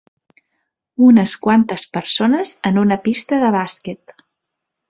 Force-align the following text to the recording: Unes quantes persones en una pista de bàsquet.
Unes 1.09 1.33
quantes 1.43 1.85
persones 1.99 2.57
en 2.71 2.83
una 2.87 3.01
pista 3.07 3.43
de 3.45 3.55
bàsquet. 3.61 4.17